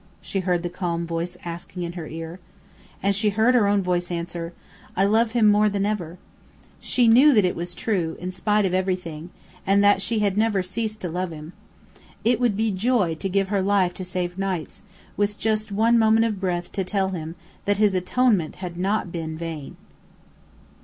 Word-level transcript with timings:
she 0.19 0.39
heard 0.39 0.63
the 0.63 0.67
calm 0.69 1.05
voice 1.05 1.37
asking 1.45 1.83
in 1.83 1.93
her 1.93 2.07
ear. 2.07 2.39
And 3.03 3.15
she 3.15 3.29
heard 3.29 3.53
her 3.53 3.67
own 3.67 3.83
voice 3.83 4.09
answer: 4.09 4.51
"I 4.95 5.05
love 5.05 5.33
him 5.33 5.47
more 5.47 5.69
than 5.69 5.85
ever." 5.85 6.17
She 6.79 7.07
knew 7.07 7.35
that 7.35 7.45
it 7.45 7.55
was 7.55 7.75
true, 7.75 8.15
true 8.15 8.17
in 8.19 8.31
spite 8.31 8.65
of 8.65 8.73
everything, 8.73 9.29
and 9.63 9.83
that 9.83 10.01
she 10.01 10.17
had 10.17 10.39
never 10.39 10.63
ceased 10.63 11.01
to 11.01 11.07
love 11.09 11.29
him. 11.29 11.53
It 12.25 12.39
would 12.39 12.57
be 12.57 12.71
joy 12.71 13.13
to 13.13 13.29
give 13.29 13.49
her 13.49 13.61
life 13.61 13.93
to 13.93 14.03
save 14.03 14.39
Knight's, 14.39 14.81
with 15.17 15.37
just 15.37 15.71
one 15.71 15.99
moment 15.99 16.25
of 16.25 16.39
breath 16.39 16.71
to 16.71 16.83
tell 16.83 17.09
him 17.09 17.35
that 17.65 17.77
his 17.77 17.93
atonement 17.93 18.55
had 18.55 18.77
not 18.79 19.11
been 19.11 19.37
vain. 19.37 19.77